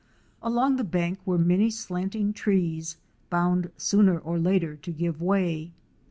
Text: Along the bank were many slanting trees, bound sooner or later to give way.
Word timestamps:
Along 0.41 0.77
the 0.77 0.83
bank 0.83 1.19
were 1.27 1.37
many 1.37 1.69
slanting 1.69 2.33
trees, 2.33 2.97
bound 3.29 3.69
sooner 3.77 4.17
or 4.17 4.39
later 4.39 4.75
to 4.77 4.91
give 4.91 5.21
way. 5.21 5.73